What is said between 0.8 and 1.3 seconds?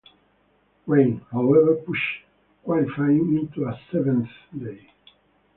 Rain,